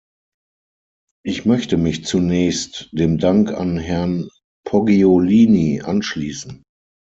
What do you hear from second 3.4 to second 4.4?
an Herrn